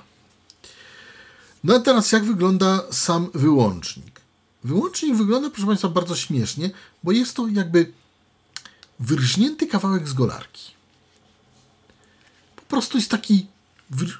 No 1.64 1.76
a 1.76 1.80
teraz 1.80 2.12
jak 2.12 2.26
wygląda 2.26 2.84
sam 2.92 3.30
wyłącznik? 3.34 4.22
Wyłącznik 4.64 5.16
wygląda, 5.16 5.50
proszę 5.50 5.68
Państwa, 5.68 5.90
bardzo 5.90 6.16
śmiesznie, 6.16 6.72
bo 7.04 7.12
jest 7.12 7.36
to 7.36 7.48
jakby 7.48 7.92
wyrżnięty 9.00 9.68
kawałek 9.68 10.08
z 10.08 10.14
golarki. 10.14 10.72
Po 12.56 12.62
prostu 12.62 12.98
jest 12.98 13.12
taki 13.12 13.48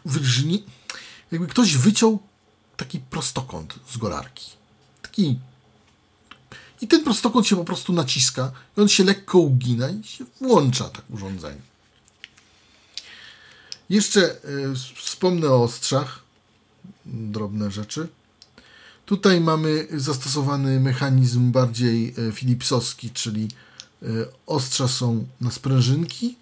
wyrżnie... 0.06 0.60
Jakby 1.32 1.48
ktoś 1.48 1.78
wyciął 1.78 2.20
taki 2.78 3.00
prostokąt 3.00 3.76
z 3.92 3.98
golarki. 3.98 4.52
Taki 5.02 5.40
i 6.82 6.88
ten 6.88 7.04
prostokąt 7.04 7.48
się 7.48 7.56
po 7.56 7.66
prostu 7.66 7.94
naciska 7.94 8.52
i 8.78 8.82
on 8.82 8.88
się 8.88 9.04
lekko 9.04 9.40
ugina 9.40 9.90
i 9.90 10.04
się 10.04 10.26
włącza 10.42 10.90
tak 10.90 11.04
urządzenie. 11.10 11.62
Jeszcze 13.90 14.22
y, 14.22 14.76
wspomnę 14.96 15.50
o 15.50 15.64
ostrzach. 15.64 16.27
Drobne 17.08 17.72
rzeczy. 17.72 18.08
Tutaj 19.06 19.42
mamy 19.42 19.88
zastosowany 19.92 20.80
mechanizm 20.80 21.52
bardziej 21.52 22.14
e, 22.18 22.32
Philipsowski, 22.32 23.10
czyli 23.10 23.48
e, 24.04 24.08
ostrza 24.46 24.88
są 24.88 25.28
na 25.42 25.52
sprężynki 25.52 26.36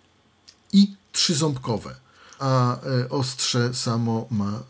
i 0.73 0.93
trzyząbkowe, 1.11 1.95
a 2.39 2.77
ostrze 3.09 3.73
samo 3.73 4.27
ma 4.31 4.63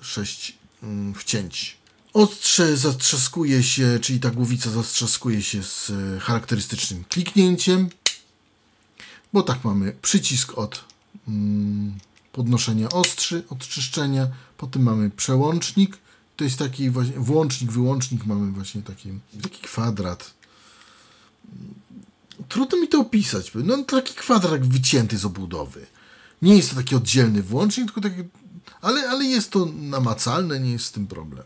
sześć 0.00 0.58
mm, 0.82 1.14
wcięć. 1.14 1.80
Ostrze 2.12 2.76
zatrzaskuje 2.76 3.62
się, 3.62 3.98
czyli 4.02 4.20
ta 4.20 4.30
głowica 4.30 4.70
zatrzaskuje 4.70 5.42
się 5.42 5.62
z 5.62 5.90
e, 5.90 6.20
charakterystycznym 6.20 7.04
kliknięciem, 7.04 7.88
bo 9.32 9.42
tak 9.42 9.64
mamy 9.64 9.96
przycisk 10.02 10.58
od 10.58 10.84
mm, 11.28 11.98
podnoszenia 12.32 12.88
ostrzy, 12.88 13.42
od 13.50 13.58
czyszczenia, 13.58 14.28
potem 14.60 14.82
mamy 14.82 15.10
przełącznik, 15.10 15.98
to 16.36 16.44
jest 16.44 16.58
taki 16.58 16.90
właśnie 16.90 17.16
włącznik, 17.16 17.72
wyłącznik, 17.72 18.26
mamy 18.26 18.52
właśnie 18.52 18.82
taki, 18.82 19.08
taki 19.42 19.62
kwadrat. 19.62 20.34
Trudno 22.48 22.78
mi 22.78 22.88
to 22.88 23.00
opisać, 23.00 23.52
no 23.54 23.84
taki 23.84 24.14
kwadrat 24.14 24.66
wycięty 24.66 25.18
z 25.18 25.24
obudowy. 25.24 25.86
Nie 26.42 26.56
jest 26.56 26.70
to 26.70 26.76
taki 26.76 26.96
oddzielny 26.96 27.42
włącznik, 27.42 27.86
tylko 27.86 28.00
taki, 28.00 28.22
ale, 28.80 29.08
ale 29.10 29.24
jest 29.24 29.50
to 29.50 29.66
namacalne, 29.66 30.60
nie 30.60 30.72
jest 30.72 30.84
z 30.84 30.92
tym 30.92 31.06
problem. 31.06 31.44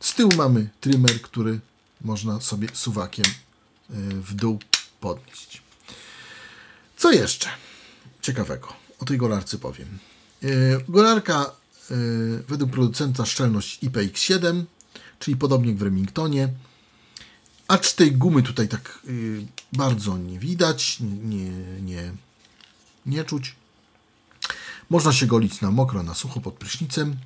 Z 0.00 0.14
tyłu 0.14 0.30
mamy 0.36 0.68
trimmer, 0.80 1.22
który 1.22 1.60
można 2.00 2.40
sobie 2.40 2.68
suwakiem 2.72 3.26
e, 3.26 3.94
w 4.14 4.34
dół 4.34 4.58
podnieść. 5.00 5.62
Co 6.96 7.12
jeszcze 7.12 7.48
ciekawego 8.22 8.68
o 8.98 9.04
tej 9.04 9.18
golarce 9.18 9.58
powiem. 9.58 9.98
E, 10.42 10.48
golarka 10.88 11.59
według 12.48 12.70
producenta 12.70 13.26
szczelność 13.26 13.82
IPX7, 13.82 14.64
czyli 15.18 15.36
podobnie 15.36 15.68
jak 15.68 15.78
w 15.78 15.82
Remingtonie. 15.82 16.48
Acz 17.68 17.92
tej 17.92 18.12
gumy 18.12 18.42
tutaj 18.42 18.68
tak 18.68 18.98
bardzo 19.72 20.18
nie 20.18 20.38
widać, 20.38 20.98
nie, 21.00 21.50
nie, 21.82 22.12
nie 23.06 23.24
czuć. 23.24 23.54
Można 24.90 25.12
się 25.12 25.26
golić 25.26 25.60
na 25.60 25.70
mokro, 25.70 26.02
na 26.02 26.14
sucho 26.14 26.40
pod 26.40 26.54
prysznicem. 26.54 27.16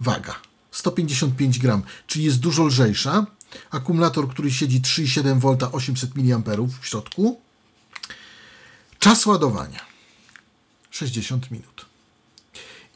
Waga 0.00 0.34
155 0.70 1.58
gram, 1.58 1.82
czyli 2.06 2.24
jest 2.24 2.38
dużo 2.38 2.64
lżejsza. 2.64 3.26
Akumulator, 3.70 4.28
który 4.28 4.50
siedzi 4.50 4.80
3,7 4.80 5.40
V 5.40 5.72
800 5.72 6.10
mA 6.16 6.38
w 6.80 6.86
środku. 6.86 7.40
Czas 8.98 9.26
ładowania 9.26 9.80
60 10.90 11.50
minut. 11.50 11.85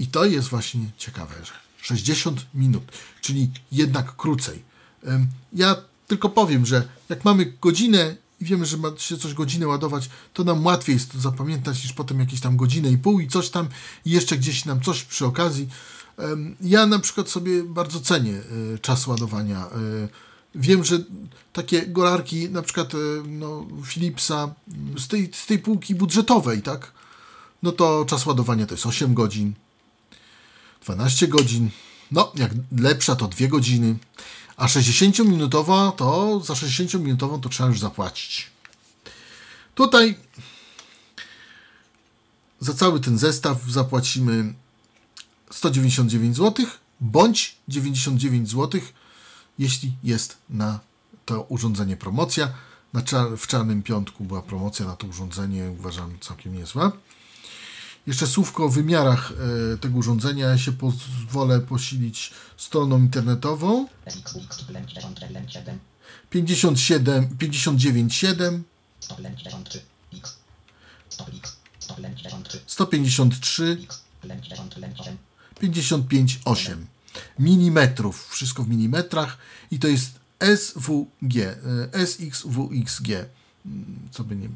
I 0.00 0.06
to 0.06 0.24
jest 0.24 0.48
właśnie 0.48 0.80
ciekawe, 0.96 1.34
że 1.44 1.52
60 1.82 2.46
minut, 2.54 2.82
czyli 3.20 3.50
jednak 3.72 4.16
krócej. 4.16 4.62
Ja 5.52 5.76
tylko 6.06 6.28
powiem, 6.28 6.66
że 6.66 6.88
jak 7.08 7.24
mamy 7.24 7.52
godzinę 7.60 8.16
i 8.40 8.44
wiemy, 8.44 8.66
że 8.66 8.76
ma 8.76 8.88
się 8.96 9.18
coś 9.18 9.34
godzinę 9.34 9.66
ładować, 9.66 10.10
to 10.34 10.44
nam 10.44 10.66
łatwiej 10.66 10.94
jest 10.94 11.12
to 11.12 11.20
zapamiętać 11.20 11.84
niż 11.84 11.92
potem 11.92 12.20
jakieś 12.20 12.40
tam 12.40 12.56
godzinę 12.56 12.90
i 12.90 12.98
pół 12.98 13.20
i 13.20 13.28
coś 13.28 13.50
tam 13.50 13.68
i 14.04 14.10
jeszcze 14.10 14.36
gdzieś 14.36 14.64
nam 14.64 14.80
coś 14.80 15.02
przy 15.02 15.26
okazji 15.26 15.68
ja 16.60 16.86
na 16.86 16.98
przykład 16.98 17.28
sobie 17.28 17.64
bardzo 17.64 18.00
cenię 18.00 18.42
e, 18.74 18.78
czas 18.78 19.06
ładowania. 19.06 19.66
E, 19.66 19.68
wiem, 20.54 20.84
że 20.84 20.98
takie 21.52 21.86
golarki, 21.86 22.50
na 22.50 22.62
przykład 22.62 22.94
e, 22.94 22.98
no, 23.28 23.66
Philipsa, 23.84 24.54
z 24.98 25.08
tej, 25.08 25.30
z 25.32 25.46
tej 25.46 25.58
półki 25.58 25.94
budżetowej, 25.94 26.62
tak? 26.62 26.92
No 27.62 27.72
to 27.72 28.04
czas 28.04 28.26
ładowania 28.26 28.66
to 28.66 28.74
jest 28.74 28.86
8 28.86 29.14
godzin, 29.14 29.54
12 30.84 31.28
godzin, 31.28 31.70
no 32.10 32.32
jak 32.34 32.52
lepsza 32.78 33.16
to 33.16 33.28
2 33.28 33.48
godziny, 33.48 33.96
a 34.56 34.66
60-minutowa 34.66 35.92
to 35.92 36.40
za 36.44 36.54
60-minutową 36.54 37.40
to 37.40 37.48
trzeba 37.48 37.68
już 37.68 37.80
zapłacić. 37.80 38.50
Tutaj 39.74 40.18
za 42.60 42.74
cały 42.74 43.00
ten 43.00 43.18
zestaw 43.18 43.62
zapłacimy 43.68 44.54
199 45.50 46.36
zł 46.36 46.66
bądź 47.00 47.56
99 47.68 48.50
zł, 48.50 48.80
jeśli 49.58 49.92
jest 50.04 50.38
na 50.50 50.80
to 51.24 51.42
urządzenie 51.42 51.96
promocja. 51.96 52.52
Na 52.92 53.02
czar 53.02 53.38
w 53.38 53.46
Czarnym 53.46 53.82
Piątku 53.82 54.24
była 54.24 54.42
promocja 54.42 54.86
na 54.86 54.96
to 54.96 55.06
urządzenie, 55.06 55.70
uważam 55.78 56.18
całkiem 56.20 56.54
niezła. 56.54 56.92
Jeszcze 58.06 58.26
słówko 58.26 58.64
o 58.64 58.68
wymiarach 58.68 59.32
e, 59.74 59.76
tego 59.76 59.98
urządzenia. 59.98 60.48
Ja 60.48 60.58
się 60.58 60.72
pozwolę 60.72 61.60
posilić 61.60 62.32
stroną 62.56 62.98
internetową. 62.98 63.88
57, 66.30 67.28
59,7 67.28 68.60
153 72.66 73.78
55,8 75.62 76.76
mm, 77.38 77.94
wszystko 78.28 78.62
w 78.62 78.68
milimetrach. 78.68 79.38
I 79.70 79.78
to 79.78 79.88
jest 79.88 80.20
SWG, 80.56 81.36
e, 81.36 82.06
SXWXG, 82.06 83.08
mm, 83.66 84.08
co 84.10 84.24
by 84.24 84.36
nie, 84.36 84.48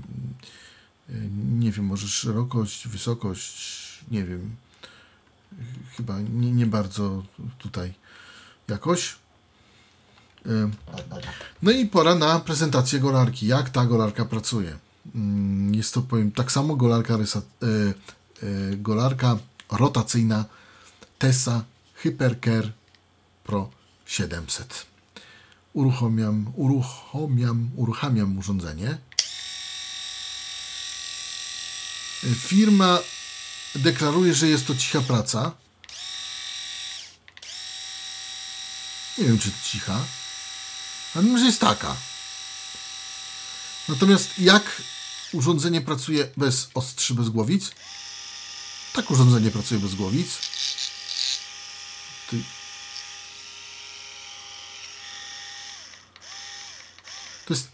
nie 1.58 1.72
wiem, 1.72 1.84
może 1.84 2.08
szerokość, 2.08 2.88
wysokość, 2.88 4.04
nie 4.10 4.24
wiem, 4.24 4.56
chyba 5.96 6.20
nie, 6.20 6.52
nie 6.52 6.66
bardzo 6.66 7.22
tutaj 7.58 7.94
jakoś. 8.68 9.16
E, 10.46 10.70
no 11.62 11.70
i 11.70 11.86
pora 11.86 12.14
na 12.14 12.40
prezentację 12.40 13.00
golarki. 13.00 13.46
Jak 13.46 13.70
ta 13.70 13.86
golarka 13.86 14.24
pracuje? 14.24 14.78
Mm, 15.14 15.74
jest 15.74 15.94
to, 15.94 16.02
powiem, 16.02 16.32
tak 16.32 16.52
samo 16.52 16.76
golarka, 16.76 17.18
golarka 18.76 19.38
rotacyjna 19.72 20.44
Tessa 21.18 21.64
Hypercare 21.94 22.72
Pro 23.44 23.70
700. 24.06 24.86
uruchamiam, 25.72 26.52
uruchamiam, 26.56 27.70
uruchamiam 27.76 28.38
urządzenie. 28.38 28.98
Firma 32.32 32.98
deklaruje, 33.74 34.34
że 34.34 34.48
jest 34.48 34.66
to 34.66 34.74
cicha 34.74 35.00
praca. 35.00 35.52
Nie 39.18 39.24
wiem, 39.24 39.38
czy 39.38 39.50
to 39.50 39.56
cicha, 39.64 40.04
ale 41.14 41.24
mimo, 41.24 41.38
że 41.38 41.44
jest 41.44 41.60
taka. 41.60 41.96
Natomiast 43.88 44.38
jak 44.38 44.82
urządzenie 45.32 45.80
pracuje 45.80 46.28
bez 46.36 46.68
ostrzy, 46.74 47.14
bez 47.14 47.28
głowic? 47.28 47.70
Tak 48.92 49.10
urządzenie 49.10 49.50
pracuje 49.50 49.80
bez 49.80 49.94
głowic. 49.94 50.28
Ty... 52.30 52.42
To 57.46 57.54
jest 57.54 57.68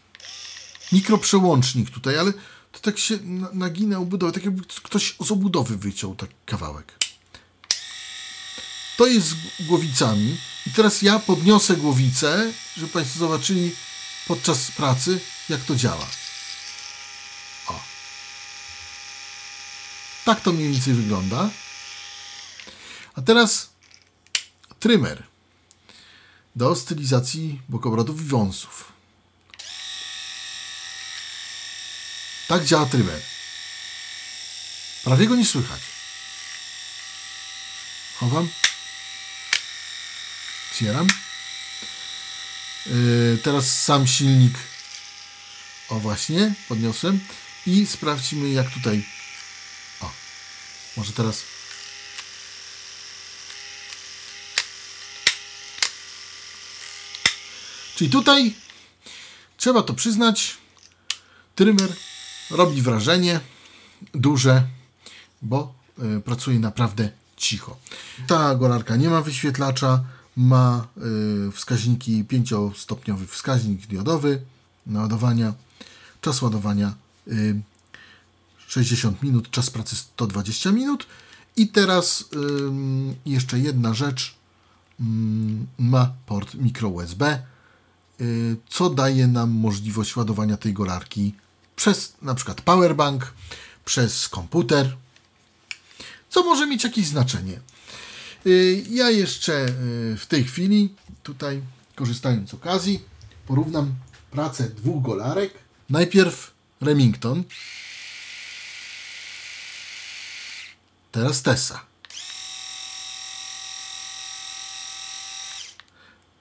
mikroprzełącznik 0.92 1.90
tutaj, 1.90 2.18
ale 2.18 2.32
to 2.72 2.80
tak 2.80 2.98
się 2.98 3.18
nagina 3.52 4.00
budowę, 4.00 4.32
tak 4.32 4.44
jakby 4.44 4.62
ktoś 4.82 5.16
z 5.24 5.30
obudowy 5.30 5.76
wyciął 5.76 6.14
taki 6.14 6.34
kawałek. 6.46 6.94
To 8.96 9.06
jest 9.06 9.26
z 9.26 9.66
głowicami. 9.66 10.38
I 10.66 10.70
teraz 10.70 11.02
ja 11.02 11.18
podniosę 11.18 11.76
głowicę, 11.76 12.52
żeby 12.76 12.88
Państwo 12.92 13.18
zobaczyli 13.18 13.72
podczas 14.26 14.70
pracy, 14.70 15.20
jak 15.48 15.60
to 15.60 15.76
działa. 15.76 16.06
O. 17.68 17.80
Tak 20.24 20.40
to 20.40 20.52
mniej 20.52 20.72
więcej 20.72 20.94
wygląda. 20.94 21.50
A 23.14 23.22
teraz 23.22 23.70
trymer 24.80 25.22
do 26.56 26.76
stylizacji 26.76 27.60
bokobrotów 27.68 28.20
i 28.20 28.24
wąsów. 28.24 28.92
Tak 32.50 32.64
działa 32.64 32.86
trymer. 32.86 33.20
Prawie 35.04 35.26
go 35.26 35.36
nie 35.36 35.46
słychać. 35.46 35.80
Chowam. 38.16 38.48
Otwieram. 40.70 41.06
Yy, 42.86 43.38
teraz 43.42 43.82
sam 43.82 44.06
silnik. 44.06 44.54
O 45.88 46.00
właśnie, 46.00 46.54
podniosłem. 46.68 47.20
I 47.66 47.86
sprawdźmy 47.86 48.48
jak 48.50 48.70
tutaj. 48.70 49.06
O, 50.00 50.12
może 50.96 51.12
teraz. 51.12 51.42
Czyli 57.96 58.10
tutaj 58.10 58.54
trzeba 59.56 59.82
to 59.82 59.94
przyznać. 59.94 60.56
Trymer 61.54 62.09
robi 62.50 62.82
wrażenie 62.82 63.40
duże, 64.14 64.62
bo 65.42 65.74
y, 66.16 66.20
pracuje 66.20 66.58
naprawdę 66.58 67.10
cicho. 67.36 67.76
Ta 68.26 68.54
golarka 68.54 68.96
nie 68.96 69.10
ma 69.10 69.22
wyświetlacza, 69.22 70.04
ma 70.36 70.86
y, 71.48 71.52
wskaźniki 71.52 72.24
5-stopniowy 72.24 73.26
wskaźnik 73.26 73.86
diodowy 73.86 74.42
naładowania, 74.86 75.54
czas 76.20 76.42
ładowania 76.42 76.94
y, 77.28 77.60
60 78.66 79.22
minut, 79.22 79.50
czas 79.50 79.70
pracy 79.70 79.96
120 79.96 80.72
minut 80.72 81.06
i 81.56 81.68
teraz 81.68 82.24
jeszcze 83.26 83.58
jedna 83.58 83.94
rzecz 83.94 84.34
mm, 85.00 85.66
ma 85.78 86.12
port 86.26 86.54
micro 86.54 86.88
USB 86.88 87.42
co 88.68 88.90
daje 88.90 89.26
nam 89.26 89.50
możliwość 89.50 90.16
ładowania 90.16 90.56
tej 90.56 90.72
golarki 90.72 91.34
przez 91.80 92.12
na 92.22 92.34
przykład 92.34 92.60
powerbank, 92.60 93.32
przez 93.84 94.28
komputer, 94.28 94.96
co 96.28 96.42
może 96.42 96.66
mieć 96.66 96.84
jakieś 96.84 97.06
znaczenie. 97.06 97.60
Y, 98.46 98.84
ja 98.90 99.10
jeszcze 99.10 99.66
y, 99.66 100.16
w 100.16 100.26
tej 100.28 100.44
chwili, 100.44 100.94
tutaj 101.22 101.62
korzystając 101.94 102.50
z 102.50 102.54
okazji, 102.54 103.04
porównam 103.46 103.94
pracę 104.30 104.70
dwóch 104.70 105.02
golarek. 105.02 105.54
Najpierw 105.90 106.50
Remington, 106.80 107.44
teraz 111.12 111.42
Tessa. 111.42 111.80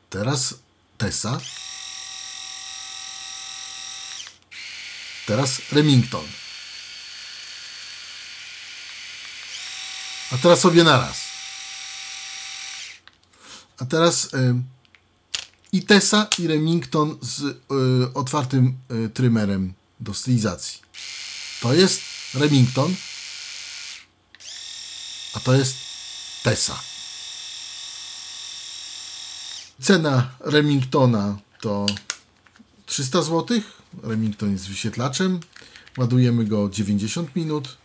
Teraz 0.09 0.55
Tessa. 0.97 1.39
Teraz 5.29 5.61
Remington. 5.71 6.25
A 10.31 10.37
teraz 10.37 10.59
sobie 10.59 10.83
naraz. 10.83 11.17
A 13.77 13.85
teraz 13.85 14.33
y, 14.33 14.55
i 15.71 15.83
Tessa 15.85 16.27
i 16.37 16.47
Remington 16.47 17.17
z 17.21 17.41
y, 17.41 17.55
otwartym 18.13 18.77
y, 18.91 19.09
trymerem 19.09 19.73
do 19.99 20.13
stylizacji. 20.13 20.81
To 21.61 21.73
jest 21.73 22.01
Remington, 22.33 22.95
a 25.33 25.39
to 25.39 25.53
jest 25.53 25.75
Tessa. 26.43 26.79
Cena 29.81 30.29
Remingtona 30.39 31.37
to 31.61 31.85
300 32.85 33.21
zł. 33.21 33.61
Remington 34.03 34.51
jest 34.51 34.67
wyświetlaczem. 34.67 35.39
Ładujemy 35.97 36.45
go 36.45 36.69
90 36.69 37.35
minut. 37.35 37.77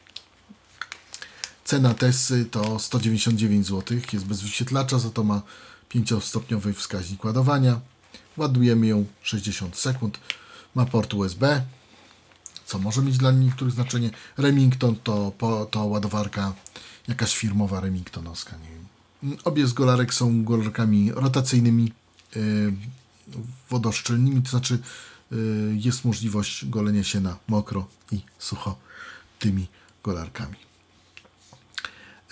Cena 1.65 1.95
Tessy 1.95 2.45
to 2.45 2.79
199 2.79 3.67
zł. 3.67 3.99
Jest 4.13 4.25
bez 4.25 4.43
wyświetlacza, 4.43 4.99
za 4.99 5.11
to 5.11 5.25
ma 5.25 5.43
5-stopniowy 5.95 6.75
wskaźnik 6.75 7.25
ładowania. 7.25 7.81
Ładujemy 8.37 8.87
ją 8.87 9.05
60 9.23 9.77
sekund. 9.77 10.19
Ma 10.75 10.87
port 10.87 11.15
USB, 11.15 11.63
co 12.67 12.79
może 12.79 13.03
mieć 13.03 13.19
dla 13.19 13.33
niektórych 13.33 13.75
znaczenie. 13.75 14.11
Remington 14.39 14.97
to, 14.97 15.33
to 15.71 15.85
ładowarka 15.85 16.53
jakaś 17.09 17.37
firmowa 17.37 17.81
Remingtonowska, 17.81 18.57
nie 18.57 18.69
wiem. 18.69 18.85
Obie 19.45 19.67
z 19.67 19.73
golarek 19.73 20.15
są 20.15 20.45
golarkami 20.45 21.13
rotacyjnymi, 21.13 21.93
yy, 22.37 22.73
wodoszczelnymi, 23.71 24.43
to 24.43 24.51
znaczy 24.51 24.79
jest 25.77 26.05
możliwość 26.05 26.67
golenia 26.67 27.05
się 27.05 27.21
na 27.21 27.37
mokro 27.49 27.87
i 28.13 28.21
sucho 28.39 28.77
tymi 29.39 29.67
golarkami. 30.03 30.57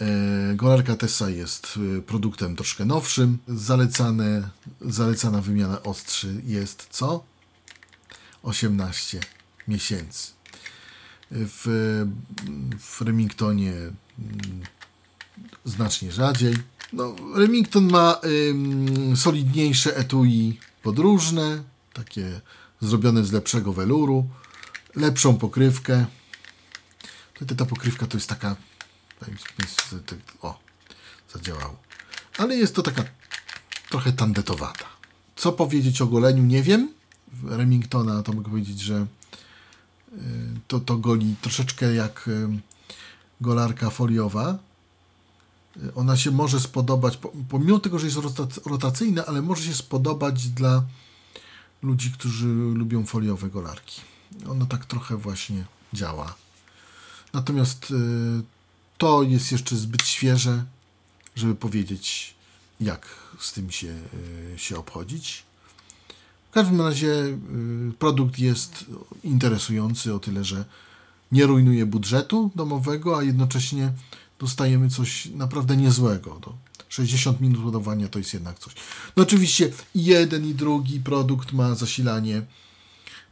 E, 0.00 0.54
golarka 0.54 0.96
Tessa 0.96 1.30
jest 1.30 1.78
e, 1.98 2.02
produktem 2.02 2.56
troszkę 2.56 2.84
nowszym. 2.84 3.38
Zalecane, 3.48 4.50
zalecana 4.80 5.40
wymiana 5.40 5.82
ostrzy 5.82 6.40
jest 6.44 6.86
co? 6.90 7.24
18 8.42 9.20
miesięcy. 9.68 10.32
W, 11.30 11.64
w 12.78 13.00
Remingtonie 13.00 13.72
mm, 13.72 13.92
znacznie 15.64 16.12
rzadziej. 16.12 16.54
No, 16.92 17.14
Remington 17.36 17.90
ma 17.90 18.20
ym, 18.50 19.16
solidniejsze 19.16 19.96
etui 19.96 20.58
podróżne, 20.82 21.62
takie 21.92 22.40
zrobione 22.82 23.24
z 23.24 23.32
lepszego 23.32 23.72
weluru, 23.72 24.28
lepszą 24.96 25.38
pokrywkę. 25.38 26.06
Tutaj 27.34 27.56
ta 27.56 27.66
pokrywka 27.66 28.06
to 28.06 28.16
jest 28.16 28.28
taka 28.28 28.56
o, 30.42 30.58
zadziałało. 31.34 31.76
Ale 32.38 32.56
jest 32.56 32.74
to 32.74 32.82
taka 32.82 33.04
trochę 33.90 34.12
tandetowata. 34.12 34.84
Co 35.36 35.52
powiedzieć 35.52 36.00
o 36.00 36.06
goleniu, 36.06 36.42
nie 36.42 36.62
wiem. 36.62 36.92
Remingtona 37.44 38.22
to 38.22 38.32
mogę 38.32 38.50
powiedzieć, 38.50 38.80
że 38.80 39.06
y, 40.12 40.18
to, 40.68 40.80
to 40.80 40.96
goli 40.96 41.36
troszeczkę 41.40 41.94
jak 41.94 42.28
y, 42.28 42.48
golarka 43.40 43.90
foliowa. 43.90 44.58
Y, 45.76 45.94
ona 45.94 46.16
się 46.16 46.30
może 46.30 46.60
spodobać, 46.60 47.18
pomimo 47.48 47.78
tego, 47.78 47.98
że 47.98 48.06
jest 48.06 48.18
rotacyjna, 48.66 49.26
ale 49.26 49.42
może 49.42 49.62
się 49.62 49.74
spodobać 49.74 50.48
dla 50.48 50.82
ludzi, 51.82 52.10
którzy 52.10 52.46
lubią 52.74 53.06
foliowe 53.06 53.50
golarki. 53.50 54.00
Ona 54.48 54.66
tak 54.66 54.86
trochę 54.86 55.16
właśnie 55.16 55.64
działa. 55.92 56.34
Natomiast 57.32 57.92
to 58.98 59.22
jest 59.22 59.52
jeszcze 59.52 59.76
zbyt 59.76 60.02
świeże, 60.02 60.64
żeby 61.36 61.54
powiedzieć, 61.54 62.34
jak 62.80 63.06
z 63.38 63.52
tym 63.52 63.70
się, 63.70 63.94
e, 64.54 64.58
się 64.58 64.78
obchodzić. 64.78 65.42
W 66.50 66.54
każdym 66.54 66.80
razie 66.80 67.12
e, 67.12 67.36
produkt 67.98 68.38
jest 68.38 68.84
interesujący 69.24 70.14
o 70.14 70.18
tyle, 70.18 70.44
że 70.44 70.64
nie 71.32 71.46
rujnuje 71.46 71.86
budżetu 71.86 72.50
domowego, 72.54 73.18
a 73.18 73.22
jednocześnie 73.22 73.92
dostajemy 74.38 74.88
coś 74.88 75.26
naprawdę 75.26 75.76
niezłego. 75.76 76.40
60 76.92 77.40
minut 77.40 77.64
ładowania 77.64 78.08
to 78.08 78.18
jest 78.18 78.34
jednak 78.34 78.58
coś. 78.58 78.74
No 79.16 79.22
oczywiście 79.22 79.72
jeden 79.94 80.46
i 80.46 80.54
drugi 80.54 81.00
produkt 81.00 81.52
ma 81.52 81.74
zasilanie 81.74 82.42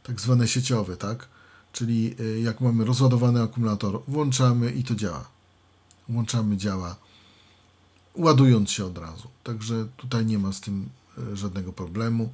tak 0.03 0.21
zwane 0.21 0.47
sieciowe, 0.47 0.97
tak? 0.97 1.27
Czyli 1.73 2.15
y, 2.19 2.39
jak 2.39 2.61
mamy 2.61 2.85
rozładowany 2.85 3.41
akumulator, 3.41 4.01
włączamy 4.07 4.71
i 4.71 4.83
to 4.83 4.95
działa. 4.95 5.29
Włączamy, 6.09 6.57
działa, 6.57 6.95
ładując 8.15 8.71
się 8.71 8.85
od 8.85 8.97
razu. 8.97 9.27
Także 9.43 9.87
tutaj 9.97 10.25
nie 10.25 10.39
ma 10.39 10.53
z 10.53 10.61
tym 10.61 10.89
y, 11.33 11.37
żadnego 11.37 11.73
problemu. 11.73 12.33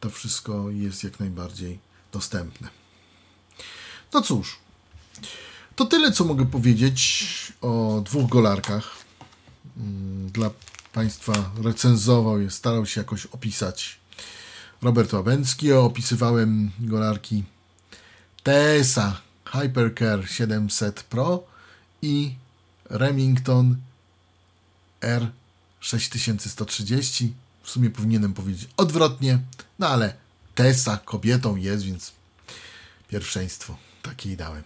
To 0.00 0.10
wszystko 0.10 0.70
jest 0.70 1.04
jak 1.04 1.20
najbardziej 1.20 1.78
dostępne. 2.12 2.68
No 4.14 4.22
cóż, 4.22 4.58
to 5.76 5.84
tyle, 5.84 6.12
co 6.12 6.24
mogę 6.24 6.46
powiedzieć 6.46 7.52
o 7.60 8.02
dwóch 8.04 8.30
golarkach. 8.30 8.97
Dla 10.38 10.50
Państwa 10.92 11.50
recenzował 11.62 12.50
starał 12.50 12.86
się 12.86 13.00
jakoś 13.00 13.26
opisać 13.26 13.98
Robert 14.82 15.12
Łabęcki. 15.12 15.72
Opisywałem 15.72 16.70
golarki 16.80 17.44
TSA 18.44 19.20
Hypercare 19.44 20.28
700 20.28 21.02
Pro 21.02 21.44
i 22.02 22.34
Remington 22.90 23.76
R6130. 25.00 27.28
W 27.62 27.70
sumie 27.70 27.90
powinienem 27.90 28.34
powiedzieć 28.34 28.68
odwrotnie, 28.76 29.38
no 29.78 29.88
ale 29.88 30.14
Tesa 30.54 30.98
kobietą 31.04 31.56
jest, 31.56 31.84
więc 31.84 32.12
pierwszeństwo 33.08 33.76
takiej 34.02 34.36
dałem. 34.36 34.62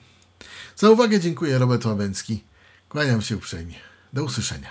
Za 0.76 0.90
uwagę 0.90 1.20
dziękuję 1.20 1.58
Robert 1.58 1.84
Łabęcki. 1.84 2.44
Kłaniam 2.88 3.22
się 3.22 3.36
uprzejmie. 3.36 3.74
Do 4.12 4.24
usłyszenia. 4.24 4.70